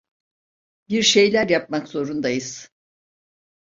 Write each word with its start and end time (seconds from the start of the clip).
Bir 0.89 1.01
şeyler 1.03 1.49
yapmak 1.49 1.87
zorundayız. 1.87 2.69